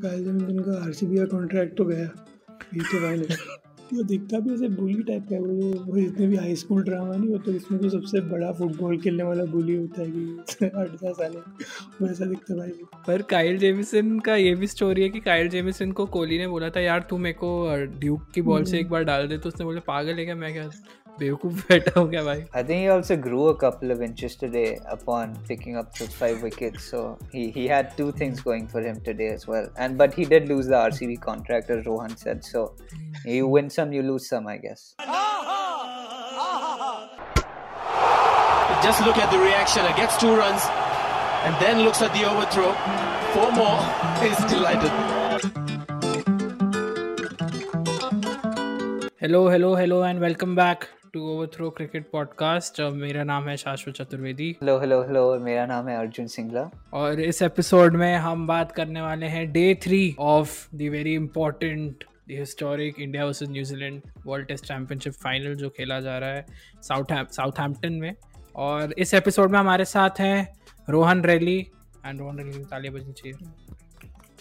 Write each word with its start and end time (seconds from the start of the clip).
कायल 0.00 0.24
जेमिसन 0.24 0.58
का 0.62 0.72
आरसीबी 0.84 1.16
का 1.16 1.24
कॉन्ट्रैक्ट 1.26 1.76
तो 1.76 1.84
गया। 1.84 2.02
ये 2.74 2.80
तो 2.80 3.00
भाई 3.00 3.36
वो 3.92 4.02
दिखता 4.02 4.38
भी 4.40 4.52
ऐसे 4.54 4.68
बुली 4.68 5.02
टाइप 5.02 5.22
का 5.30 5.36
वो 5.38 5.70
वो 5.84 5.96
जितने 5.96 6.26
भी 6.26 6.36
हाई 6.36 6.54
स्कूल 6.56 6.82
ड्रामा 6.84 7.16
नहीं 7.16 7.30
होते 7.30 7.52
इसमें 7.52 7.80
तो 7.80 7.88
सबसे 7.88 8.20
बड़ा 8.28 8.52
फुटबॉल 8.52 8.98
खेलने 9.00 9.22
वाला 9.22 9.44
बुली 9.44 9.76
होता 9.76 10.02
है 10.02 10.10
कि 10.10 10.66
आठ 10.76 10.90
दस 10.92 11.16
साल 11.16 11.36
वैसा 12.02 12.24
दिखता 12.24 12.54
भाई। 12.54 12.70
पर 13.06 13.22
काइल 13.22 13.58
जेमिसन 13.58 14.18
का 14.20 14.36
ये 14.36 14.54
भी 14.54 14.66
स्टोरी 14.66 15.02
है 15.02 15.08
कि 15.08 15.20
काइल 15.20 15.48
जेमिसन 15.48 15.92
को 15.92 16.06
कोहली 16.06 16.38
ने 16.38 16.46
बोला 16.48 16.68
था 16.70 16.80
यार 16.80 17.06
तू 17.10 17.18
मेरे 17.18 17.38
को 17.42 17.50
ड्यूक 17.98 18.30
की 18.34 18.42
बॉल 18.42 18.64
से 18.64 18.78
एक 18.80 18.90
बार 18.90 19.04
डाल 19.04 19.26
दे। 19.28 19.38
तो 19.38 19.48
उसने 19.48 19.64
बोला 19.66 19.80
पागल 19.86 20.18
है 20.18 20.24
क्या? 20.24 20.34
मैं 20.36 20.52
क्या 20.52 20.70
बेवकूफ 21.19 21.67
बैठा 21.69 21.99
हो 21.99 22.05
गया 22.11 22.23
भाई 22.23 22.39
I 22.59 22.63
think 22.67 22.83
he 22.83 22.87
also 22.93 23.15
grew 23.23 23.41
a 23.49 23.55
couple 23.63 23.91
of 23.95 24.01
inches 24.05 24.35
today 24.43 24.79
upon 24.93 25.35
picking 25.49 25.75
up 25.81 25.91
those 25.99 26.15
five 26.21 26.45
wickets. 26.45 26.87
So 26.93 27.01
he, 27.33 27.43
he 27.57 27.65
had 27.67 27.91
two 27.97 28.11
things 28.21 28.41
going 28.47 28.67
for 28.67 28.81
him 28.85 29.01
today 29.09 29.27
as 29.33 29.45
well. 29.47 29.67
And 29.77 29.97
but 29.97 30.17
he 30.21 30.25
did 30.33 30.49
lose 30.53 30.71
the 30.73 30.79
RCB 30.79 31.19
contract, 31.27 31.69
as 31.69 31.85
Rohan 31.85 32.17
said. 32.23 32.43
So 32.43 32.63
you 33.25 33.47
win 33.47 33.69
some, 33.69 33.93
you 33.93 34.03
lose 34.09 34.27
some, 34.29 34.47
I 34.47 34.57
guess. 34.57 34.87
Just 38.87 39.05
look 39.09 39.17
at 39.17 39.31
the 39.31 39.39
reaction. 39.39 39.85
It 39.85 39.95
gets 39.95 40.17
two 40.17 40.35
runs 40.35 40.65
and 41.45 41.55
then 41.65 41.83
looks 41.83 42.01
at 42.01 42.13
the 42.13 42.25
overthrow. 42.31 42.73
Four 43.35 43.51
more. 43.61 43.79
He's 44.23 44.43
delighted. 44.55 44.91
Hello 49.21 49.47
hello 49.49 49.73
hello 49.75 50.03
and 50.05 50.19
welcome 50.19 50.55
back 50.55 50.85
To 51.12 51.20
overthrow 51.28 51.68
cricket 51.70 52.10
podcast 52.10 52.80
मेरा 52.80 53.22
नाम 53.24 53.48
है 53.48 53.56
शाश्वत 53.56 53.94
Chaturvedi. 53.94 54.48
Hello 54.62 54.78
hello 54.80 55.00
hello 55.02 55.38
मेरा 55.38 55.64
नाम 55.66 55.88
है 55.88 55.96
अर्जुन 55.98 56.26
सिंगला। 56.26 56.62
और 56.92 57.20
इस 57.20 57.42
episode 57.42 57.96
में 57.96 58.14
हम 58.16 58.46
बात 58.46 58.72
करने 58.72 59.00
वाले 59.00 59.26
हैं 59.26 59.50
day 59.52 59.74
three 59.74 60.14
of 60.18 60.68
the 60.74 60.88
very 60.92 61.14
important 61.14 62.04
the 62.04 62.32
historic 62.32 63.00
India 63.00 63.24
versus 63.24 63.48
New Zealand 63.48 64.00
world 64.26 64.46
test 64.46 64.64
championship 64.64 65.12
final 65.12 65.54
जो 65.54 65.70
खेला 65.70 66.00
जा 66.00 66.18
रहा 66.18 66.30
है 66.30 66.46
साउथ 66.82 67.32
साउथहैम्पटन 67.32 67.92
में। 67.92 68.14
और 68.56 68.94
इस 68.98 69.14
एपिसोड 69.14 69.50
में 69.50 69.58
हमारे 69.58 69.84
साथ 69.84 70.20
हैं 70.20 70.52
रोहन 70.90 71.24
रैली 71.24 71.58
एंड 72.06 72.20
रोहन 72.20 72.38
रैली 72.38 72.64
तालियाँ 72.64 72.94
बजनी 72.94 73.12
चाहिए। 73.12 73.34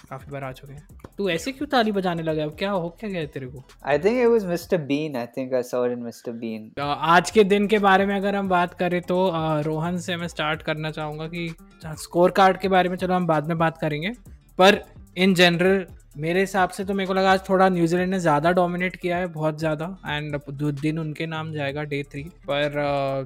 काफ़ी 0.10 0.32
बार 0.32 0.44
आ 0.44 0.52
चुके 0.52 0.74
हैं। 0.74 0.88
तू 1.18 1.30
ऐसे 1.30 1.52
क्यों 1.52 1.68
ताली 1.68 1.92
बजाने 1.92 2.24
लगा? 2.24 2.44
अब 2.44 2.56
क्या 2.60 2.72
हो 2.72 2.90
क्या 2.90 3.10
गया 3.10 3.20
है 3.20 3.28
तेरे 3.28 3.48
को? 3.48 3.64
I 3.86 4.00
think 4.00 4.18
it 4.18 4.28
was 4.28 4.46
Mister 4.46 4.78
Bean 4.78 5.16
I 5.16 5.26
think 5.26 5.54
I 5.54 5.64
saw 5.64 5.86
in 5.86 6.00
Mister 6.00 6.32
Bean 6.32 6.82
आज 6.82 7.32
के 7.32 7.44
दिन 7.44 7.68
के 7.68 7.80
बारे 7.80 8.06
में 8.06 8.16
अगर 8.16 8.36
हम 8.36 8.50
बात 8.50 8.74
करें 8.74 9.02
तो 9.02 9.28
uh, 9.30 9.66
रोहन 9.66 9.98
से 9.98 10.18
मैं 10.18 10.28
स्टार्ट 10.28 10.62
करना 10.62 10.92
चाहूँगा 10.92 11.28
कि 11.28 11.56
स्कोर 11.86 12.32
कार्ड 12.32 12.58
के 12.58 12.68
बारे 12.68 12.90
में 12.90 12.98
चलो 12.98 13.14
हम 13.14 13.28
बाद 13.28 13.48
में 13.48 13.58
बात 13.58 13.78
करेंगे। 13.78 14.12
पर 14.58 14.84
इन 15.18 15.34
जनरल 15.34 15.86
मेरे 16.18 16.40
हिसाब 16.40 16.70
से 16.70 16.84
तो 16.86 16.94
मेरे 16.94 17.08
को 17.08 17.14
लगा 17.14 17.32
आज 17.32 17.42
थोड़ा 17.50 17.68
न्यूजीलैंड 17.70 18.10
ने 18.12 18.20
ज़्यादा 18.20 18.52
डोमिनेट 18.52 18.96
किया 18.96 19.18
है 19.18 19.28
बहुत 19.34 19.60
ज़्यादा। 19.60 19.86
एंड 20.08 20.38
दिन 20.82 21.00
उनके 21.00 21.26
नाम 21.26 21.52
जाएगा 21.54 21.84
डे 21.84 22.02
थ्री 22.12 22.24
पर 22.50 22.72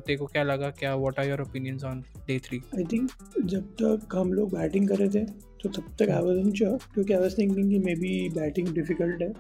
को 0.10 0.26
क्या 0.26 0.44
लगा 0.44 0.70
क्या 0.80 0.96
what 0.96 1.20
are 1.20 1.28
your 1.28 1.42
opinions 1.42 1.84
on 1.84 2.04
day 2.28 2.38
three 2.40 2.62
I 2.78 2.84
think 2.92 3.10
जब 3.46 3.70
तक 3.82 4.16
हम 4.16 4.34
लोग 4.34 4.52
बैटिंग 4.52 4.88
कर 4.90 4.98
रहे 4.98 5.10
थे 5.10 5.26
तो 5.64 5.70
तब 5.70 5.96
तक 6.00 6.10
आई 6.10 6.22
वॉज़ 6.24 6.54
श्योर 6.58 6.78
क्योंकि 6.94 7.14
आई 7.14 7.20
वॉज़ 7.20 7.38
थिंकिंग 7.38 7.70
कि 7.70 7.80
मे 7.80 7.96
बी 7.96 8.30
बैटिंग 8.36 8.74
डिफ़िकल्ट 8.76 9.22
है। 9.22 9.32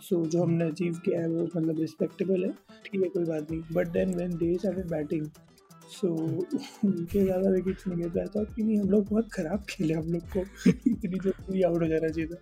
सो 0.00 0.16
so, 0.16 0.30
जो 0.30 0.42
हमने 0.42 0.64
अचीव 0.64 1.00
किया 1.04 1.20
है 1.20 1.28
वो 1.28 1.42
मतलब 1.46 1.80
रिस्पेक्टेबल 1.80 2.44
है। 2.44 2.50
ठीक 2.84 3.02
है 3.02 3.08
कोई 3.08 3.24
बात 3.24 3.50
नहीं। 3.50 3.62
But 3.72 3.88
then 3.88 4.14
when 4.14 4.36
they 4.36 4.56
started 4.58 4.86
batting 4.90 5.26
so 5.90 6.08
उनके 6.08 7.22
ज़्यादा 7.22 7.50
विकेट्स 7.50 7.86
नहीं 7.86 8.10
गए 8.10 8.26
था 8.34 8.42
कि 8.44 8.62
नहीं 8.62 8.78
हम 8.78 8.90
लोग 8.90 9.06
बहुत 9.08 9.28
ख़राब 9.32 9.64
खेले 9.70 9.94
हम 9.94 10.12
लोग 10.12 10.22
को। 10.36 10.40
इतनी 10.90 11.18
जल्दी 11.18 11.62
आउट 11.62 11.82
हो 11.82 11.88
जाना 11.88 12.08
चाहिए 12.08 12.26
था। 12.26 12.36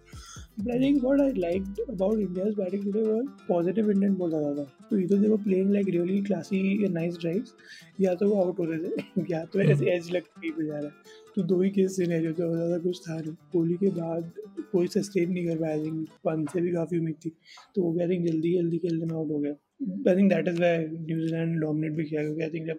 But 0.60 0.70
I 0.70 0.78
think 0.80 1.02
what 1.04 1.20
I 1.20 1.32
like 1.36 1.62
about 1.90 2.18
India's 2.18 2.54
batting 2.54 2.84
today 2.84 3.02
was 3.02 3.26
positive 3.48 3.90
intent 3.90 4.16
बहुत 4.18 4.30
ज़्यादा 4.30 4.54
था 4.54 4.86
तो 4.90 4.98
इधर 4.98 5.18
दे 5.18 5.28
वो 5.28 5.36
playing 5.44 5.70
like 5.72 5.88
really 5.88 6.20
classy 6.22 6.88
nice 6.88 7.16
drives 7.20 7.54
या 8.00 8.14
तो 8.14 8.28
वो 8.30 8.42
आउट 8.42 8.58
हो 8.58 8.64
रहे 8.64 8.78
थे 8.80 9.24
या 9.32 9.44
तो 9.52 9.60
ऐसे 9.62 9.90
एज 9.94 10.10
लग 10.12 10.22
के 10.22 10.50
पे 10.50 10.66
जा 10.66 10.78
रहा। 10.78 10.82
है 10.82 11.16
तो 11.36 11.42
दो 11.44 11.60
ही 11.62 11.70
केस 11.70 11.96
सिनेरियो 11.96 12.32
थे 12.32 12.42
और 12.42 12.56
ज़्यादा 12.56 12.78
कुछ 12.78 13.00
था 13.00 13.20
नहीं। 13.20 13.34
कोहली 13.52 13.74
के 13.76 13.90
बाद 14.00 14.32
कोई 14.72 14.86
सस्टेन 14.88 15.32
नहीं 15.32 15.46
कर 15.46 15.58
पाया 15.58 15.72
आई 15.72 15.84
थिंक 15.84 16.08
पंत 16.24 16.50
से 16.50 16.60
भी 16.60 16.72
काफ़ी 16.72 16.98
उम्मीद 16.98 17.16
थी। 17.24 17.30
तो 17.74 17.82
वो 17.82 17.92
भी 17.92 18.02
आई 18.02 18.08
थिंक 18.08 18.26
जल्दी 18.26 18.54
जल्दी 18.56 18.78
खेलने 18.78 19.06
में 19.06 19.14
आउट 19.14 19.30
हो 19.30 19.38
गया। 19.38 19.52
I 19.80 20.16
think 20.16 20.32
that 20.32 20.48
is 20.48 20.60
why 20.62 20.78
New Zealand 20.78 21.60
dominate 21.60 21.92
भी 21.92 22.04
किया 22.04 22.22
क्योंकि 22.22 22.42
आई 22.42 22.50
थिंक 22.50 22.66
जब 22.66 22.78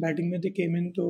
बैटिंग 0.00 0.30
में 0.30 0.40
थे 0.40 0.50
केम 0.50 0.76
इन 0.76 0.90
तो 0.96 1.06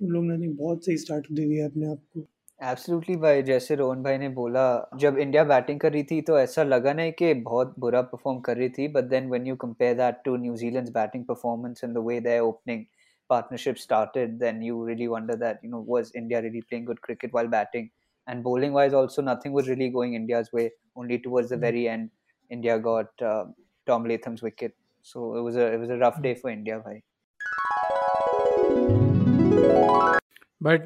उन 0.00 0.08
लोगों 0.08 0.36
ने 0.38 0.48
बहुत 0.48 0.84
सही 0.84 0.96
स्टार्ट 0.98 1.26
दे 1.32 1.46
दिया 1.48 1.66
अपने 1.66 1.86
आप 1.86 1.98
को। 2.14 2.26
एब्सोल्युटली 2.60 3.16
भाई 3.16 3.42
जैसे 3.42 3.74
रोहन 3.74 4.02
भाई 4.02 4.18
ने 4.18 4.28
बोला 4.34 4.64
जब 5.00 5.18
इंडिया 5.18 5.44
बैटिंग 5.44 5.80
कर 5.80 5.92
रही 5.92 6.02
थी 6.10 6.20
तो 6.20 6.38
ऐसा 6.38 6.62
लगा 6.62 6.92
नहीं 6.92 7.12
कि 7.12 7.32
बहुत 7.48 7.74
बुरा 7.78 8.02
परफॉर्म 8.02 8.40
कर 8.40 8.56
रही 8.56 8.68
थी 8.68 8.88
but 8.88 9.04
then 9.04 9.28
when 9.30 9.46
you 9.46 9.56
compare 9.56 9.94
that 9.96 10.20
to 10.24 10.36
New Zealand 10.36 10.88
batting 10.90 11.24
performance 11.24 11.84
in 11.84 11.92
the 11.94 12.04
way 12.06 12.20
they 12.20 12.38
opening 12.40 12.84
partnership 13.30 13.76
started 13.76 14.38
then 14.38 14.62
you 14.62 14.84
really 14.86 15.06
wonder 15.06 15.36
that 15.36 15.60
you 15.64 15.70
know 15.70 15.84
was 15.88 16.12
India 16.16 16.40
really 16.40 16.60
playing 16.60 16.86
good 16.86 16.98
cricket 17.02 17.34
while 17.34 17.48
batting 17.48 17.88
and 18.26 18.42
bowling 18.42 18.74
wise 18.74 18.94
also 18.94 19.22
nothing 19.22 19.54
was 19.54 19.68
really 19.68 19.88
going 19.90 20.14
India's 20.14 20.50
way 20.54 20.70
only 20.96 21.18
towards 21.18 21.52
the 21.52 21.60
very 21.64 21.84
end 21.84 22.08
India 22.50 22.76
got 22.88 23.22
Tom 23.86 24.04
Latham's 24.04 24.42
wicket. 24.42 24.74
So 25.02 25.36
it 25.36 25.42
was 25.42 25.56
a 25.56 25.72
it 25.74 25.80
was 25.80 25.90
a 25.90 25.96
rough 25.96 26.20
day 26.22 26.34
for 26.34 26.50
India 26.50 26.80
bhai. 26.80 27.00
But 30.62 30.84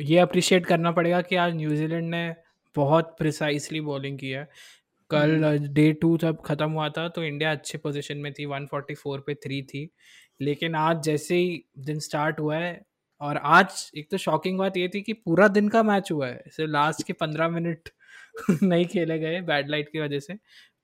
ये 0.00 0.18
appreciate 0.18 0.66
करना 0.66 0.90
पड़ेगा 0.92 1.20
कि 1.22 1.36
आज 1.36 1.54
New Zealand 1.56 2.08
ने 2.10 2.34
बहुत 2.76 3.14
precisely 3.18 3.80
bowling 3.80 4.18
की 4.18 4.30
है। 4.30 4.48
कल 5.10 5.58
डे 5.72 5.92
टू 5.92 6.16
जब 6.18 6.40
ख़त्म 6.44 6.70
हुआ 6.70 6.88
था 6.88 7.08
तो 7.08 7.24
इंडिया 7.24 7.50
अच्छी 7.52 7.78
पोजीशन 7.78 8.16
में 8.16 8.32
थी। 8.32 8.46
144 8.46 9.18
पे 9.26 9.34
थ्री 9.34 9.62
थी। 9.62 9.88
लेकिन 10.40 10.74
आज 10.74 11.02
जैसे 11.02 11.34
ही 11.34 11.64
दिन 11.78 11.98
स्टार्ट 11.98 12.40
हुआ 12.40 12.56
है 12.56 12.80
और 13.20 13.36
आज 13.36 13.90
एक 13.96 14.10
तो 14.10 14.16
शॉकिंग 14.16 14.58
बात 14.58 14.76
ये 14.76 14.88
थी 14.94 15.02
कि 15.02 15.12
पूरा 15.12 15.48
दिन 15.48 15.68
का 15.68 15.82
मैच 15.82 16.12
हुआ 16.12 16.26
है। 16.26 16.42
सिर्फ़ 16.46 16.70
लास्ट 16.70 17.06
के 17.06 17.12
पंद्रह 17.12 17.48
मिनट 17.48 17.88
नहीं 18.62 18.86
खेले 18.86 19.18
गए 19.18 19.40
बैड 19.40 19.68
लाइट 19.70 19.88
की 19.88 20.00
वजह 20.00 20.18
से। 20.18 20.34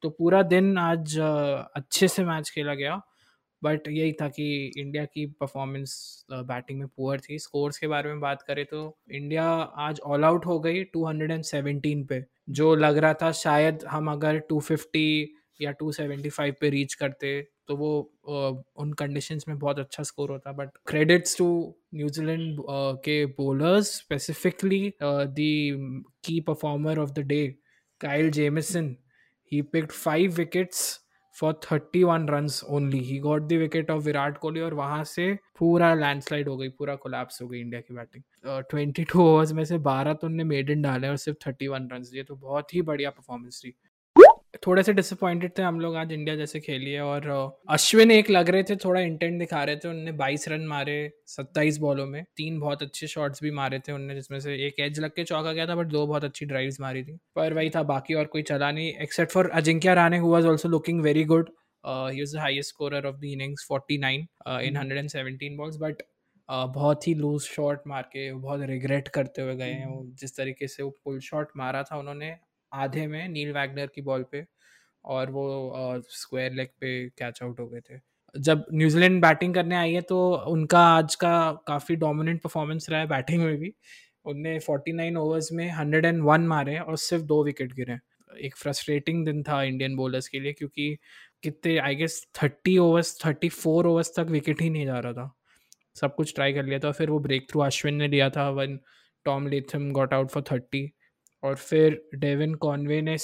तो 0.02 0.08
पूरा 0.10 0.42
दिन 0.44 0.76
आज 0.78 1.18
अच्छे 1.18 2.08
से 2.08 2.24
मैच 2.24 2.50
खेला 2.50 2.74
गया, 2.74 3.00
बट 3.62 3.88
यही 3.88 4.12
था 4.12 4.28
कि 4.28 4.44
इंडिया 4.78 5.04
की 5.04 5.24
परफॉर्मेंस 5.40 6.24
बैटिंग 6.32 6.78
में 6.78 6.88
पुअर 6.88 7.20
थी। 7.20 7.38
स्कोर्स 7.38 7.78
के 7.78 7.86
बारे 7.86 8.10
में 8.10 8.20
बात 8.20 8.42
करें 8.42 8.64
तो 8.66 8.80
इंडिया 9.12 9.44
आज 9.80 10.00
ऑल 10.02 10.24
आउट 10.24 10.46
हो 10.46 10.58
गई 10.60 10.84
217 10.96 12.06
पे, 12.08 12.24
जो 12.50 12.74
लग 12.76 12.98
रहा 12.98 13.14
था 13.14 13.30
शायद 13.34 13.84
हम 13.90 14.10
अगर 14.12 14.40
250 14.52 15.26
या 15.60 15.72
275 15.74 16.52
पे 16.60 16.70
रीच 16.70 16.94
करते 16.94 17.40
तो 17.68 17.76
वो 17.76 17.90
उन 18.78 18.92
कंडीशंस 18.98 19.44
में 19.48 19.58
बहुत 19.58 19.78
अच्छा 19.78 20.02
स्कोर 20.02 20.30
होता। 20.30 20.52
But 20.52 20.70
credits 20.86 21.36
to 21.38 21.46
New Zealand 21.94 22.58
के 23.04 23.24
bowlers 23.36 23.94
specifically 23.96 24.92
the 25.02 25.36
key 26.24 26.40
performer 26.40 26.98
of 26.98 27.10
the 27.10 27.26
day 27.26 27.46
Kyle 28.00 28.30
Jamieson 28.30 28.94
he 29.52 29.62
picked 29.62 29.92
five 29.92 30.38
wickets 30.38 30.82
for 31.34 31.52
31 31.66 32.26
runs 32.26 32.62
only. 32.68 32.98
He 33.00 33.18
got 33.20 33.48
the 33.48 33.58
wicket 33.58 33.90
of 33.90 34.04
Virat 34.04 34.38
Kohli 34.38 34.60
और 34.60 34.74
वहाँ 34.74 35.02
से 35.04 35.32
पूरा 35.58 35.92
landslide 35.94 36.48
हो 36.48 36.56
गई, 36.56 36.68
पूरा 36.68 36.94
collapse 37.04 37.42
हो 37.42 37.48
गई 37.48 37.60
इंडिया 37.60 37.80
की 37.80 37.94
बैटिंग 37.94 38.22
ट्वेंटी 38.70 39.04
टू 39.12 39.22
ओवर्स 39.22 39.52
में 39.52 39.64
से 39.64 39.78
बारह 39.90 40.14
तो 40.14 40.26
उनने 40.26 40.44
मेडन 40.44 40.82
डाले 40.82 41.08
और 41.08 41.16
सिर्फ़ 41.26 41.38
थर्टी 41.46 41.68
वन 41.68 41.88
रन 41.92 42.02
दिए 42.12 42.22
तो 42.24 42.36
बहुत 42.36 42.74
ही 42.74 42.82
बढ़िया 42.82 43.10
परफॉर्मेंस 43.10 43.60
थी। 43.64 43.74
थोड़े 44.66 44.82
से 44.82 44.92
डिसअपॉइंटेड 44.92 45.52
थे 45.58 45.62
हम 45.62 45.80
लोग 45.80 45.96
आज 45.96 46.12
इंडिया 46.12 46.34
जैसे 46.36 46.60
खेली 46.60 46.90
है 46.90 47.00
और 47.00 47.26
अश्विन 47.70 48.10
एक 48.10 48.30
लग 48.30 48.50
रहे 48.50 48.62
थे 48.62 48.76
थोड़ा 48.76 49.00
इंटेंट 49.00 49.38
दिखा 49.38 49.62
रहे 49.64 49.76
थे 49.76 49.88
उनने 49.88 50.12
22 50.12 50.48
रन 50.48 50.66
मारे 50.66 50.96
27 51.28 51.78
बॉलों 51.78 52.06
में 52.06 52.22
तीन 52.36 52.58
बहुत 52.60 52.82
अच्छे 52.82 53.06
शॉट्स 53.06 53.42
भी 53.42 53.50
मारे 53.50 53.78
थे 53.78 53.92
उनने 53.92 54.14
जिसमें 54.14 54.38
से 54.40 54.54
एक 54.66 54.80
एज 54.80 55.00
लग 55.00 55.10
के 55.10 55.24
चौका 55.24 55.52
गया 55.52 55.66
था 55.66 55.74
बट 55.74 55.86
दो 55.86 56.06
बहुत 56.06 56.24
अच्छी 56.24 56.46
ड्राइव्स 56.46 56.80
मारी 56.80 57.02
थी। 57.04 57.16
पर 57.36 57.54
वही 57.54 57.70
था 57.70 57.82
बाकी 57.82 58.14
और 58.14 58.24
कोई 58.24 58.42
चला 58.42 58.70
नहीं 58.70 58.92
except 59.02 59.32
for 59.32 59.50
Ajinkya 59.50 59.94
Rahane 59.94 60.18
who 60.18 60.30
was 60.32 60.46
also 60.46 60.68
looking 60.68 61.00
very 61.02 61.24
good 61.24 61.50
he 61.84 62.20
was 62.20 62.34
the 62.36 62.38
highest 62.38 62.68
scorer 62.68 63.06
of 63.06 63.16
the 63.16 63.24
innings 63.24 63.66
49 63.72 64.26
in 64.62 65.08
117 65.08 65.56
balls 65.56 65.76
but 65.80 66.02
बहुत 66.48 67.08
ही 67.08 67.14
लूज 67.14 67.42
शॉट 67.42 67.82
मार 67.86 68.02
के 68.02 68.32
बहुत 68.32 68.60
रिग्रेट 68.64 69.08
करते 69.08 69.42
हुए 69.42 69.54
गए 69.56 69.72
हैं 69.72 69.86
वो 69.86 70.04
जिस 70.20 70.36
तरीके 70.36 70.68
से 70.68 70.82
वो 70.82 70.90
पुल 71.04 71.18
शॉट 71.20 71.48
मारा 71.56 71.82
था 71.82 71.98
उन्होंने 71.98 72.34
आधे 72.72 73.06
में 73.06 73.28
नील 73.28 73.52
वैगनर 73.52 73.86
की 73.86 74.02
बॉल 74.02 74.24
पे। 74.32 74.44
और 75.04 75.30
वो 75.30 76.02
स्क्वायर 76.10 76.52
लेग 76.52 76.68
पे 76.80 77.08
कैच 77.18 77.42
आउट 77.42 77.60
हो 77.60 77.66
गए 77.68 77.80
थे। 77.80 77.98
जब 78.34 78.64
न्यूजीलैंड 78.72 79.20
बैटिंग 79.22 79.54
करने 79.54 79.76
आई 79.76 79.92
है 79.92 80.00
तो 80.02 80.20
उनका 80.48 80.80
आज 80.88 81.14
का 81.14 81.30
काफ़ी 81.66 81.96
डोमिनेंट 81.96 82.40
परफॉर्मेंस 82.42 82.86
रहा 82.90 83.00
है 83.00 83.06
बैटिंग 83.08 83.42
में 83.44 83.56
भी। 83.56 83.72
उनने 84.24 84.58
49 84.60 85.16
ओवर्स 85.16 85.52
में 85.52 85.66
101 85.68 86.46
मारे 86.48 86.78
और 86.78 86.96
सिर्फ़ 86.98 87.24
दो 87.24 87.42
विकेट 87.44 87.72
गिरे 87.74 87.98
एक 88.38 88.56
फ्रस्ट्रेटिंग 88.56 89.24
दिन 89.26 89.42
था 89.42 89.62
इंडियन 89.62 89.96
बॉलर्स 89.96 90.28
के 90.28 90.40
लिए 90.40 90.52
क्योंकि 90.52 90.96
कितने 91.42 91.76
आई 91.78 91.94
गेस 91.94 92.26
30 92.34 92.78
ओवर्स 92.78 93.16
34 93.20 93.86
ओवर्स 93.86 94.12
तक 94.16 94.26
विकेट 94.30 94.60
ही 94.62 94.70
नहीं 94.70 94.86
जा 94.86 94.98
रहा 94.98 95.12
था। 95.12 95.30
सब 95.96 96.14
कुछ 96.14 96.34
ट्राई 96.34 96.52
कर 96.52 96.64
लिया 96.64 96.78
था, 96.78 96.90
फिर 96.92 97.10
वो 97.10 97.18
ब्रेक 97.18 97.50
थ्रू 97.50 97.60
अश्विन 97.60 97.94
ने 97.94 98.08
लिया 98.08 98.30
था 98.30 98.48
one 98.50 98.78
Tom 99.26 99.46
Latham 99.48 99.90
got 99.92 100.14
out 100.14 100.30
for 100.30 100.42
thirty 100.52 100.90
और 101.42 101.54
फिर 101.56 102.02
डेविन 102.14 102.54
कॉनवे 102.56 103.00
ने 103.02 103.16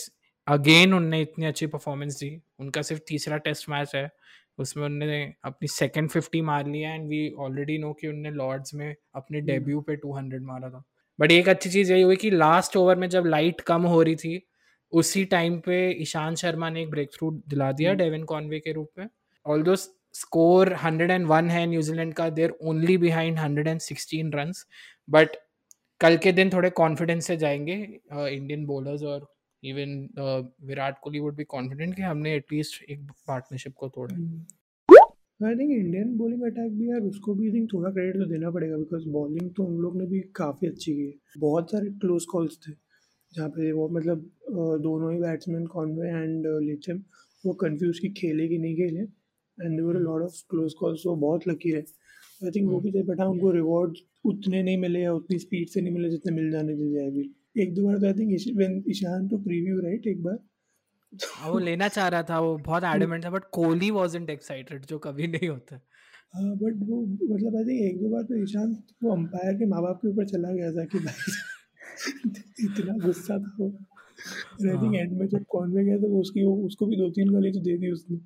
अगेन 0.46 0.94
उनने 0.94 1.20
इतनी 1.22 1.46
अच्छी 1.46 1.66
परफॉर्मेंस 1.66 2.18
दी। 2.20 2.30
उनका 2.60 2.82
सिर्फ़ 2.82 3.02
तीसरा 3.08 3.36
टेस्ट 3.36 3.68
मैच 3.70 3.94
है। 3.94 4.10
उसमें 4.58 4.84
उनने 4.84 5.22
अपनी 5.44 5.68
सेकंड 5.68 6.10
फिफ्टी 6.10 6.40
मार 6.40 6.66
लिया 6.66 6.92
एंड 6.94 7.08
वी 7.08 7.28
ऑलरेडी 7.38 7.78
नो 7.78 7.92
कि 7.92 8.06
उनने 8.08 8.30
लॉर्ड्स 8.30 8.74
में 8.74 8.94
अपने 9.14 9.40
डेब्यू 9.40 9.80
पे 9.80 9.96
टू 9.96 10.12
हंड्रेड 10.16 10.42
मारा 10.42 10.70
था। 10.70 10.82
बट 11.18 11.32
एक 11.32 11.48
अच्छी 11.48 11.70
चीज़ 11.70 11.92
यही 11.92 12.02
हुई 12.02 12.16
कि 12.16 12.30
लास्ट 12.30 12.76
ओवर 12.76 12.96
में 12.96 13.08
जब 13.08 13.26
लाइट 13.26 13.60
कम 13.60 13.82
हो 13.82 14.02
रही 14.02 14.16
थी 14.16 14.40
उसी 14.92 15.24
टाइम 15.24 15.58
पे 15.60 15.76
ईशांत 16.02 16.36
शर्मा 16.38 16.70
ने 16.70 16.82
एक 16.82 16.90
ब्रेक 16.90 17.10
थ्रू 17.12 17.30
दिला 17.48 17.70
दिया 17.72 17.92
डेविन 17.94 18.24
कॉनवे 18.24 18.58
के 18.60 18.72
रूप 18.72 18.90
में। 18.98 19.08
ऑल 19.46 19.62
दो 19.62 19.76
स्कोर 19.76 20.72
101 20.74 21.50
है 21.50 21.66
न्यूजीलैंड 21.66 22.12
का 22.14 22.28
there 22.30 22.54
only 22.62 22.96
behind 22.98 23.38
116 23.38 24.30
runs 24.34 24.66
but 25.10 25.36
कल 26.00 26.16
के 26.16 26.32
दिन 26.32 26.50
थोड़े 26.52 26.70
कॉन्फिडेंस 26.70 27.26
से 27.26 27.36
जाएँगे 27.36 27.74
इंडियन 28.12 28.64
बॉलर्स 28.66 29.02
और 29.02 29.26
even 29.62 30.08
Virat 30.66 30.98
Kohli 31.02 31.20
would 31.20 31.36
be 31.36 31.44
confident 31.44 31.94
कि 31.96 32.02
हमने 32.02 32.34
एटलीस्ट 32.36 32.82
एक 32.90 33.10
पार्टनरशिप 33.28 33.74
को 33.76 33.88
तोड़ा 33.88 34.14
I 35.40 35.54
think 35.56 35.70
Indian 35.70 36.16
bowling 36.18 36.42
attack 36.42 36.72
भी 36.72 36.90
यार 36.90 37.00
उसको 37.00 37.34
भी 37.34 37.52
थिंक 37.52 37.72
थोड़ा 37.72 37.90
क्रेडिट 37.90 38.22
तो 38.22 38.28
देना 38.28 38.50
पड़ेगा 38.50 38.76
बिकॉज़ 38.76 39.08
बॉलिंग 39.10 39.50
तो 39.56 39.64
उन 39.64 39.76
लोग 39.82 39.96
ने 39.96 40.06
भी 40.06 40.20
काफ़ी 40.36 40.68
अच्छी 40.68 40.92
की 40.92 41.06
है। 41.06 41.12
बहुत 41.38 41.70
सारे 41.70 41.90
क्लोज 42.00 42.24
कॉल्स 42.24 42.58
थे 42.58 42.72
जहाँ 43.32 43.48
पे 43.48 43.70
वो 43.72 43.88
मतलब 43.88 44.30
दोनों 44.82 45.12
ही 45.12 45.18
बैट्समैन 45.20 45.66
कॉन्वे 45.66 46.08
एंड 46.08 46.46
लिथम 46.62 47.02
वो 47.44 47.52
कंफ्यूज 47.62 47.98
की 47.98 48.08
खेले 48.20 48.48
कि 48.48 48.58
नहीं 48.58 48.76
खेले। 48.76 49.00
And 49.00 49.76
there were 49.76 49.98
lot 50.00 50.22
of 50.22 50.42
close 50.50 50.74
calls 50.74 51.02
वो 51.06 51.16
बहुत 51.16 51.48
लकी 51.48 51.70
है 51.70 51.80
आई 52.40 52.50
थिंक 52.50 52.68
वो 52.70 52.80
भी 52.80 52.90
थे 52.92 53.02
बट 53.02 53.20
हाँ 53.20 53.28
उनको 53.28 53.50
रिवॉर्ड 53.50 53.98
उतने 54.24 54.62
नहीं 54.62 54.78
मिले 54.78 55.00
या 55.00 55.12
उतनी 55.14 55.38
स्पीड 55.38 55.68
से 55.68 55.80
नहीं 55.80 55.94
मिले 55.94 56.10
जितने 56.10 56.32
मिल 56.36 56.50
जाने 56.50 56.76
चाहिए 56.76 57.06
अभी। 57.06 57.30
एक 57.56 57.74
दो 57.74 57.86
बार 57.86 57.98
तो 57.98 58.06
I 58.06 58.12
think 58.12 58.56
when 58.56 58.82
Ishan 58.90 59.28
to 59.28 59.38
preview 59.38 59.80
right 59.80 60.06
एक 60.06 60.22
बार। 60.22 60.38
हाँ, 61.12 61.50
वो 61.50 61.58
लेना 61.58 61.88
चाह 61.88 62.08
रहा 62.08 62.22
था 62.22 62.38
वो 62.40 62.56
बहुत 62.58 62.84
एडमेंट 62.94 63.24
था 63.24 63.30
बट 63.30 63.44
कोहली 63.52 63.90
वाजंट 63.90 64.30
एक्साइटेड 64.30 64.84
जो 64.86 64.98
कभी 64.98 65.26
नहीं 65.26 65.48
होता। 65.48 65.80
हाँ 66.34 66.56
बट 66.56 66.74
वो 66.88 67.00
मतलब 67.06 67.56
आई 67.56 67.64
थिंक 67.64 67.82
एक 67.82 68.00
दो 68.02 68.08
बार 68.08 68.22
तो 68.22 68.42
ईशान 68.42 68.76
वो 69.02 69.12
अंपायर 69.12 69.54
के 69.54 69.66
माँ 69.66 69.82
बाप 69.82 70.00
के 70.02 70.08
ऊपर 70.08 70.26
चला 70.28 70.50
गया 70.52 70.72
था 70.72 70.84
कि 70.84 70.98
भाई 70.98 71.36
इतना 72.64 72.96
गुस्सा 73.06 73.38
था 73.38 73.56
वो। 73.58 73.68
आई 74.68 74.76
थिंक 74.82 74.94
एंड 74.94 75.12
में 75.12 75.26
जब 75.26 75.44
कॉन्वे 75.48 75.84
गया 75.84 75.98
तो 75.98 76.20
उसकी 76.20 76.44
वो 76.44 76.54
उसको 76.66 76.86
भी 76.86 76.96
दो 76.96 77.08
तीन 77.10 77.32
गाली 77.32 77.52
तो 77.52 77.60
दे 77.60 77.76
दी 77.78 77.90
उसने। 77.90 78.18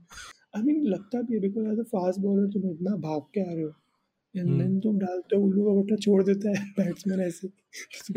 आई 0.56 0.62
मीन 0.62 0.86
लगता 0.86 1.22
भी 1.22 1.34
है 1.34 1.40
because 1.40 1.66
as 1.72 1.78
a 1.78 1.82
fast 1.92 2.20
bowler 2.20 2.46
तुम 2.52 2.70
इतना 2.70 2.96
भाग 3.06 3.20
के 3.34 3.40
आ 3.40 3.52
रहे 3.52 3.62
हो। 3.62 3.72
And 4.34 4.48
hmm. 4.48 4.78
तुम 4.80 4.98
डालते 4.98 5.36
हो 5.36 5.42
उल्लू 5.42 5.64
का 5.64 5.72
बट्टा 5.74 5.96
छोड़ 5.96 6.22
देता 6.22 6.48
है 6.48 6.64
बैट्समैन 6.78 7.20
ऐसे। 7.20 7.48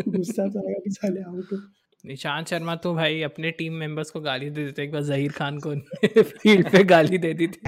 गुस्सा 0.07 0.47
तो 0.47 0.59
आएगा 0.59 0.79
कि 0.79 0.89
साले 0.91 1.21
आउट 1.21 1.51
हो 1.51 1.57
तो। 1.57 1.61
निशांत 2.03 2.47
शर्मा 2.47 2.75
तो 2.83 2.93
भाई 2.93 3.21
अपने 3.23 3.51
टीम 3.59 3.73
मेंबर्स 3.75 4.11
को 4.11 4.19
गाली 4.21 4.49
दे 4.49 4.65
देते 4.65 4.83
एक 4.83 4.91
बार 4.91 5.03
जहीर 5.03 5.31
खान 5.31 5.57
को 5.59 5.73
फ़ील्ड 6.23 6.69
पे 6.71 6.83
गाली 6.83 7.17
दे 7.17 7.33
दी 7.33 7.47
थी। 7.47 7.61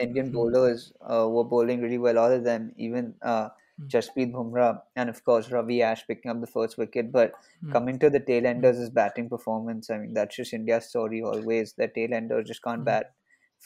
इंडियन 0.00 0.30
बोलर्स 0.32 0.92
वो 1.02 1.44
bowling 1.50 1.82
really 1.82 1.98
well 1.98 2.18
all 2.18 2.32
of 2.32 2.42
them 2.44 2.70
even 2.86 3.12
Jasprit 3.92 4.28
Bumrah 4.28 5.00
and 5.00 5.08
of 5.08 5.20
course 5.26 5.52
Ravi 5.52 5.80
Ash 5.82 6.04
picking 6.08 6.34
up 6.34 6.42
the 6.42 6.48
first 6.48 6.78
wicket 6.80 7.10
but 7.12 7.32
coming 7.72 7.98
to 8.00 8.10
the 8.10 8.22
tail 8.26 8.46
enders 8.46 8.78
is 8.78 8.90
batting 8.94 9.28
performance 9.30 9.90
I 9.90 9.98
mean 9.98 10.14
that's 10.14 10.40
just 10.40 10.54
India 10.54 10.78
story 10.86 11.20
always 11.32 11.74
the 11.80 11.88
tail 11.94 12.12
enders 12.12 12.48
just 12.48 12.62
can't 12.62 12.84
bat 12.86 13.10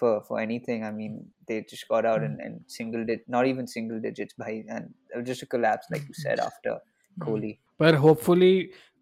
for 0.00 0.12
for 0.22 0.40
anything. 0.40 0.84
I 0.84 0.90
mean, 0.92 1.14
they 1.46 1.58
just 1.70 1.88
got 1.88 2.06
out 2.06 2.22
in, 2.22 2.34
hmm. 2.34 2.46
in 2.46 2.60
single 2.66 3.04
digit, 3.04 3.28
not 3.28 3.46
even 3.46 3.66
single 3.66 4.00
digits, 4.00 4.34
by 4.34 4.50
and 4.68 4.94
it 5.10 5.16
was 5.16 5.26
just 5.26 5.42
a 5.42 5.46
collapse, 5.46 5.86
like 5.90 6.06
you 6.08 6.14
said, 6.14 6.40
after 6.40 6.76
hmm. 6.76 7.24
Kohli. 7.24 7.54
पर 7.80 7.94
hopefully 8.02 8.54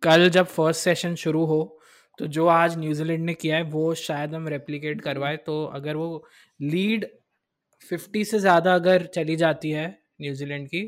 कल 0.03 0.29
जब 0.31 0.47
first 0.47 0.81
session 0.85 1.15
शुरू 1.15 1.45
हो 1.47 1.61
तो 2.19 2.27
जो 2.37 2.47
आज 2.47 2.77
New Zealand 2.79 3.25
ने 3.25 3.35
किया 3.35 3.57
है 3.57 3.63
वो 3.71 3.85
शायद 4.01 4.35
हम 4.35 4.49
रेप्लिकेट 4.49 5.01
करवाए 5.01 5.37
तो 5.47 5.55
अगर 5.79 5.97
वो 5.97 6.09
लीड 6.63 7.07
50 7.83 8.25
से 8.25 8.39
ज़्यादा 8.39 8.75
अगर 8.75 9.07
चली 9.15 9.37
जाती 9.37 9.71
है 9.71 9.87
न्यूजीलैंड 10.21 10.69
की 10.69 10.83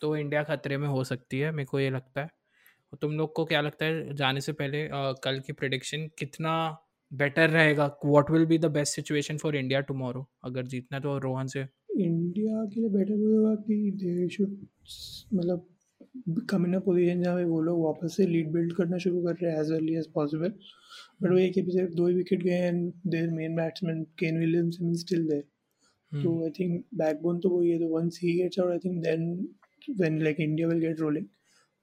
तो 0.00 0.14
इंडिया 0.16 0.42
खतरे 0.42 0.76
में 0.76 0.86
हो 0.88 1.02
सकती 1.04 1.38
है 1.38 1.50
मेरे 1.52 1.66
को 1.66 1.80
ये 1.80 1.90
लगता 1.90 2.20
है 2.20 2.30
तुम 3.00 3.16
लोग 3.18 3.32
को 3.34 3.44
क्या 3.44 3.60
लगता 3.60 3.84
है 3.84 4.14
जाने 4.16 4.40
से 4.40 4.52
पहले 4.52 4.88
आ, 4.88 5.12
कल 5.24 5.40
की 5.46 5.52
प्रिडिक्शन 5.52 6.08
कितना 6.18 6.54
बेटर 7.12 7.50
रहेगा। 7.50 7.86
What 8.04 8.30
will 8.30 8.46
be 8.46 8.58
the 8.58 8.64
best 8.64 8.94
situation 8.96 9.36
for 9.36 9.56
India 9.56 9.80
tomorrow 9.80 10.28
अगर 10.44 10.66
जीतना 10.66 10.98
तो 11.00 11.18
रोहन 11.18 11.46
से। 11.46 11.60
इंडिया 11.98 12.64
के 12.64 12.80
लिए 12.80 12.90
बेटर 12.90 13.12
होगा 13.12 13.54
कि 13.54 13.90
दे 13.94 14.28
शुड 14.28 14.56
मतलब 15.34 15.66
कम 16.50 16.66
इन 16.66 16.78
पोजीशन 16.80 17.22
जहाँ 17.22 17.36
पे 17.36 17.44
वो 17.44 17.60
लोग 17.60 17.82
वापस 17.84 18.16
से 18.16 18.26
लीड 18.26 18.50
बिल्ड 18.52 18.72
करना 18.72 18.98
शुरू 18.98 19.22
कर 19.22 19.34
रहे 19.42 19.52
हैं 19.52 19.60
as 19.60 19.72
early 19.72 19.96
as 19.96 20.06
possible 20.14 20.52
but 21.22 21.30
वो 21.30 21.38
एक 21.38 21.58
ही 21.58 21.62
सिर्फ़ 21.72 21.94
दो 21.94 22.06
ही 22.06 22.14
विकेट 22.14 22.42
गए 22.42 22.50
and 22.50 22.92
their 23.06 23.30
main 23.30 23.56
batsman 23.56 24.02
Kane 24.18 24.38
Williamson 24.38 24.94
still 24.94 25.26
there 25.28 26.22
तो 26.22 26.44
आई 26.44 26.50
थिंक 26.50 26.84
बैकबोन 26.94 27.38
तो 27.38 27.48
वही 27.48 27.70
है 27.70 27.78
तो 27.78 27.88
once 27.88 28.20
he 28.22 28.32
gets 28.32 28.58
out 28.58 28.70
I 28.70 28.78
think 28.78 29.02
then 29.04 29.48
when 30.00 30.22
like 30.22 30.40
India 30.40 30.68
will 30.68 30.78
get 30.78 31.00
rolling 31.00 31.26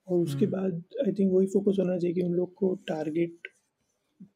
और 0.07 0.19
उसके 0.19 0.45
hmm. 0.45 0.55
बाद 0.55 0.83
आई 1.07 1.11
थिंक 1.11 1.33
वही 1.33 1.47
फोकस 1.47 1.77
होना 1.79 1.97
चाहिए 1.97 2.15
कि 2.15 2.21
उन 2.21 2.33
लोग 2.33 2.53
को 2.53 2.75
टारगेट 2.87 3.47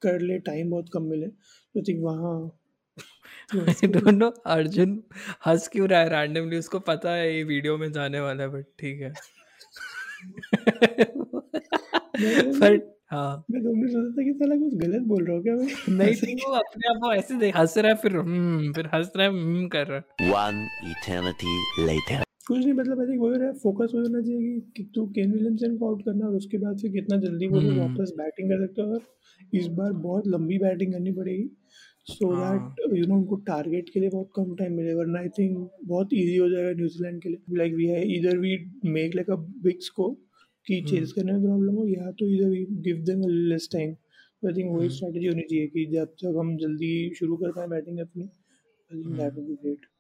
कर 0.02 0.20
ले 0.22 0.38
टाइम 0.40 0.70
बहुत 0.72 0.90
कम 0.94 1.04
मिले। 1.04 1.28
तो 1.28 1.82
थिंक 1.82 2.04
वहाँ 2.04 2.58
डोंट 3.86 4.14
नो 4.14 4.28
अर्जुन 4.48 5.02
हंस 5.48 5.68
क्यों 5.68 5.88
रहा 5.90 6.00
है 6.00 6.10
रैंडमली 6.10 6.58
उसको 6.58 6.80
पता 6.80 7.12
है 7.12 7.36
ये 7.36 7.44
वीडियो 7.44 7.78
में 7.78 7.92
जाने 7.92 8.20
वाला 8.20 8.44
है 8.44 8.50
बट 8.50 8.66
ठीक 8.80 9.02
है। 9.02 9.14
बट 12.60 12.90
हाँ। 13.12 13.46
मैं 13.52 13.62
तुमने 13.64 13.88
सोचा 13.92 14.12
था 14.12 14.24
कि 14.24 14.34
साला 14.34 14.56
कुछ 14.56 14.74
गलत 14.82 15.02
बोल 15.08 15.26
रहा 15.26 15.36
हूँ 15.36 15.44
क्या 15.44 15.54
मैं? 15.56 15.68
नहीं 15.98 16.16
थी 16.16 16.34
वो 16.46 16.52
अपने 16.54 16.90
आप 16.90 17.00
को 17.02 17.14
ऐसे 17.14 17.36
देख 17.36 17.58
हंस 17.58 17.78
रहा 17.78 17.92
है 17.92 17.98
फिर 17.98 18.16
हम्म 18.18 18.72
फिर 18.74 18.88
हंस 18.94 19.12
रहा 19.16 19.26
है 19.28 19.32
हम्म 19.34 19.68
कर 19.68 19.88
रहा 19.88 19.98
है। 19.98 20.30
वन 20.32 20.68
इटर्निटी 20.92 21.86
लेटर 21.86 22.24
कुछ 22.48 22.58
नहीं 22.58 22.74
मतलब 22.74 23.00
आई 23.00 23.08
थिंक 23.08 23.22
वही 23.22 23.40
रहा 23.40 23.52
फोकस 23.62 23.92
हो 23.96 24.04
जाना 24.04 24.22
चाहिए 24.22 24.60
कि 24.76 24.84
तू 24.96 25.06
केन 25.10 25.32
विलियमसन 25.32 25.78
को 25.78 25.88
आउट 25.88 26.02
करना 26.06 26.28
और 26.28 26.36
उसके 26.36 26.58
बाद 26.58 26.80
फिर 26.80 26.92
कितना 26.92 27.18
जल्दी 27.20 27.48
वो 27.48 27.60
लोग 27.60 27.72
हम्म। 27.72 27.82
वापस 27.82 28.14
बैटिंग 28.18 28.50
कर 28.50 28.66
सकते 28.66 28.82
हो 28.82 28.94
और 28.94 29.02
इस 29.54 29.68
बार 29.74 29.92
बहुत 30.00 30.28
लंबी 30.28 30.58
बैटिंग 30.60 30.94
करनी 30.94 31.12
पड़ेगी 31.12 31.50
सो 32.08 32.32
दैट 32.36 32.96
यू 32.96 33.06
नो 33.06 33.16
उनको 33.16 33.36
टारगेट 33.48 33.90
के 33.90 34.00
लिए 34.00 34.10
बहुत 34.10 34.30
कम 34.36 34.56
टाइम 34.56 34.74
मिले 34.74 34.94
वरना 34.94 35.20
आई 35.20 35.30
थिंक 35.38 35.70
बहुत 35.86 36.14
इजी 36.14 36.36
हो 36.38 36.50
जाएगा 36.50 36.72
न्यूजीलैंड 36.74 37.22
के 37.24 37.30
लिए 37.30 37.58
लाइक 37.58 37.74
वी 37.74 37.86
है 37.88 38.02
इधर 38.16 38.38
we 38.40 38.58
make 38.90 39.16
like 39.16 39.30
a 39.30 39.36
big 39.64 39.80
score 39.82 40.12
कि 40.68 40.82
चेज 40.82 41.00
हम्म। 41.00 41.12
करने 41.12 41.34
में 41.34 41.42
प्रॉब्लम 41.44 41.76
हो 41.76 41.88
या 41.88 42.12
तो 42.14 42.28
इधर 42.30 42.50
we 42.50 42.66
give 42.82 43.04
them 43.06 43.24
less 43.46 43.70
time 43.72 43.96
I 44.44 44.54
think 44.54 44.72
वही 44.72 44.90
स्ट्रैटेजी 44.90 45.26
हम्म। 45.26 45.36
होनी 45.36 45.48
चाहिए 45.50 45.68
कि 45.70 45.86
जब 45.94 46.14
तक 46.18 46.36
हम 46.40 46.56
जल्दी 46.58 46.94
शुरू 47.16 47.38
कर 47.38 47.52
पाए 47.52 47.68
बैटिंग 47.70 48.00
अपनी 48.02 48.24
I 48.24 48.98
think 48.98 49.16
that 49.16 49.34
would 49.34 49.48
be 49.48 49.56
great 49.56 49.91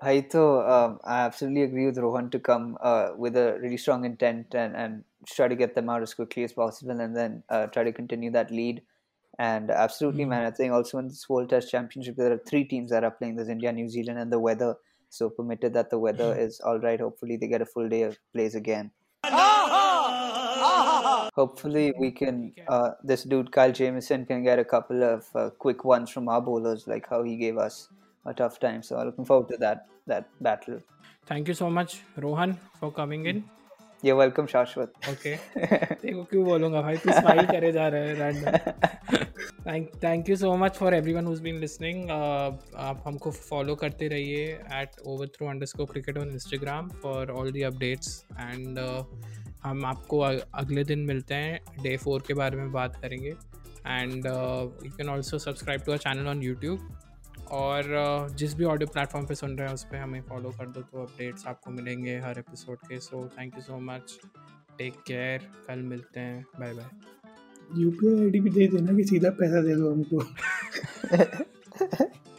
Bhai, 0.00 0.26
so 0.30 0.66
um, 0.66 0.98
I 1.04 1.20
absolutely 1.20 1.62
agree 1.62 1.86
with 1.86 1.98
Rohan 1.98 2.30
to 2.30 2.38
come 2.38 2.78
uh, 2.80 3.10
with 3.16 3.36
a 3.36 3.58
really 3.60 3.76
strong 3.76 4.04
intent 4.04 4.54
and, 4.54 4.74
and 4.74 5.04
try 5.26 5.46
to 5.48 5.54
get 5.54 5.74
them 5.74 5.90
out 5.90 6.02
as 6.02 6.14
quickly 6.14 6.44
as 6.44 6.52
possible 6.52 6.98
and 6.98 7.14
then 7.14 7.42
uh, 7.50 7.66
try 7.66 7.84
to 7.84 7.92
continue 7.92 8.30
that 8.30 8.50
lead. 8.50 8.82
And 9.38 9.70
absolutely, 9.70 10.22
mm-hmm. 10.22 10.30
man, 10.30 10.46
I 10.46 10.50
think 10.50 10.72
also 10.72 10.98
in 10.98 11.08
this 11.08 11.28
World 11.28 11.50
Test 11.50 11.70
Championship, 11.70 12.16
there 12.16 12.32
are 12.32 12.40
three 12.46 12.64
teams 12.64 12.90
that 12.90 13.04
are 13.04 13.10
playing 13.10 13.36
there's 13.36 13.48
India, 13.48 13.72
New 13.72 13.88
Zealand, 13.88 14.18
and 14.18 14.32
the 14.32 14.38
weather. 14.38 14.76
So, 15.12 15.28
permitted 15.28 15.72
that 15.74 15.90
the 15.90 15.98
weather 15.98 16.32
mm-hmm. 16.32 16.40
is 16.40 16.60
all 16.60 16.78
right, 16.78 17.00
hopefully 17.00 17.36
they 17.36 17.48
get 17.48 17.62
a 17.62 17.66
full 17.66 17.88
day 17.88 18.02
of 18.02 18.16
plays 18.32 18.54
again. 18.54 18.92
Hopefully, 21.34 21.92
we 21.98 22.10
can. 22.10 22.52
Uh, 22.68 22.90
this 23.02 23.24
dude 23.24 23.50
Kyle 23.50 23.72
Jamieson 23.72 24.26
can 24.26 24.44
get 24.44 24.58
a 24.58 24.64
couple 24.64 25.02
of 25.02 25.24
uh, 25.34 25.50
quick 25.58 25.84
ones 25.84 26.10
from 26.10 26.28
our 26.28 26.40
bowlers, 26.40 26.86
like 26.86 27.08
how 27.08 27.22
he 27.22 27.36
gave 27.36 27.56
us 27.56 27.88
a 28.26 28.34
tough 28.34 28.58
time. 28.58 28.82
So 28.82 29.02
looking 29.02 29.24
forward 29.24 29.48
to 29.48 29.56
that 29.58 29.86
that 30.06 30.28
battle. 30.40 30.80
Thank 31.26 31.48
you 31.48 31.54
so 31.54 31.70
much, 31.70 32.02
Rohan, 32.16 32.58
for 32.78 32.92
coming 32.92 33.26
in. 33.26 33.44
You're 34.02 34.16
welcome, 34.16 34.46
Shashwat. 34.46 34.90
Okay. 35.08 35.38
देखो 36.02 36.22
क्यों 36.24 36.44
बोलूँगा 36.44 36.80
भाई 36.82 36.96
तू 36.96 37.12
smile 37.12 37.46
करे 37.46 37.72
जा 37.72 37.88
रहा 37.88 38.02
है 38.02 38.14
random 38.18 39.26
thank 39.66 39.90
thank 40.04 40.28
you 40.28 40.36
so 40.36 40.54
much 40.56 40.76
for 40.76 40.94
everyone 41.14 41.26
who's 41.26 41.40
been 41.42 41.58
listening 41.60 42.10
आप 42.10 43.02
हमको 43.06 43.30
फॉलो 43.30 43.74
करते 43.82 44.08
रहिए 44.08 44.46
at 44.80 44.96
overthrow 45.36 45.48
underscore 45.66 45.86
cricket 45.92 46.18
on 46.18 46.30
Instagram 46.32 46.88
for 47.02 47.30
all 47.40 47.50
the 47.52 47.62
updates 47.62 48.24
and 48.40 48.78
हम 49.64 49.84
आपको 49.86 50.20
अगले 50.20 50.84
दिन 50.84 51.04
मिलते 51.12 51.34
हैं 51.34 51.82
डे 51.82 51.96
फोर 52.04 52.22
के 52.28 52.34
बारे 52.34 52.56
में 52.56 52.72
बात 52.72 52.96
करेंगे 53.02 53.30
and 53.30 54.26
you 54.26 54.90
can 54.96 55.08
also 55.08 55.38
subscribe 55.38 55.82
to 55.86 55.92
our 55.92 55.98
channel 55.98 56.28
on 56.28 56.42
YouTube 56.42 56.88
और 57.52 57.84
जिस 58.30 58.54
भी 58.54 58.64
ऑडियो 58.64 58.88
प्लेटफॉर्म 58.92 59.26
पे 59.26 59.34
सुन 59.34 59.56
रहे 59.58 59.66
हैं 59.66 59.74
उस 59.74 59.84
पर 59.84 59.96
हमें 59.96 60.22
फॉलो 60.22 60.50
कर 60.50 60.68
दो 60.68 60.80
तो 60.80 61.02
अपडेट्स 61.02 61.46
आपको 61.46 61.70
मिलेंगे 61.70 62.18
हर 62.18 62.38
एपिसोड 62.38 62.76
के। 62.76 63.00
So 63.00 63.28
thank 63.28 63.54
you 63.54 63.62
so 63.62 63.78
much 63.80 64.18
take 64.78 64.94
care 65.06 65.48
कल 65.68 65.78
मिलते 65.78 66.20
हैं. 66.20 66.44
बाय 66.60 66.74
बाय 66.74 66.84
आई 66.84 68.30
डी 68.30 68.40
भी 68.40 68.50
दे 68.50 68.66
देना 68.66 68.96
कि 68.96 69.04
सीधा 69.04 69.30
पैसा 69.30 69.62
दे 69.62 69.76
दो 69.76 69.92
हमको। 69.92 70.24